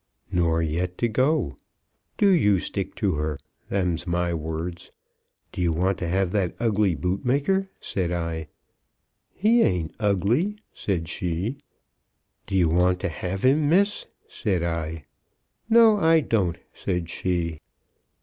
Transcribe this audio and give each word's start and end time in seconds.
"Nor 0.31 0.63
yet 0.63 0.97
to 0.97 1.07
go. 1.07 1.57
Do 2.17 2.31
you 2.31 2.57
stick 2.57 2.95
to 2.95 3.13
her. 3.13 3.37
Them's 3.69 4.07
my 4.07 4.33
words. 4.33 4.89
'D' 5.51 5.59
you 5.61 5.71
want 5.73 5.99
to 5.99 6.07
have 6.07 6.31
that 6.31 6.55
ugly 6.59 6.95
bootmaker?' 6.95 7.69
said 7.79 8.11
I. 8.11 8.47
'He 9.31 9.61
ain't 9.61 9.93
ugly,' 9.99 10.57
said 10.73 11.07
she. 11.07 11.57
'D' 12.47 12.53
you 12.55 12.67
want 12.69 12.99
to 13.01 13.09
have 13.09 13.43
him, 13.45 13.69
Miss?' 13.69 14.07
said 14.27 14.63
I. 14.63 15.05
'No, 15.69 15.97
I 15.97 16.21
don't,' 16.21 16.57
said 16.73 17.07
she. 17.07 17.59